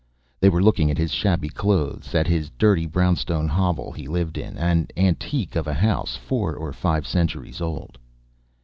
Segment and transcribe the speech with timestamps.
[0.39, 4.57] They were looking at his shabby clothes, at the dirty brownstone hovel he lived in
[4.57, 7.99] an antique of a house four or five centuries old.